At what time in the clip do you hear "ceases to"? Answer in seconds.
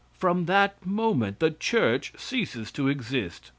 2.17-2.87